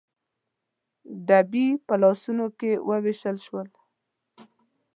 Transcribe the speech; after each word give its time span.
ډبي 1.27 1.67
په 1.87 1.93
لاسونو 2.01 2.45
کې 2.59 2.71
ووېشل 2.89 3.37
شول. 3.45 3.67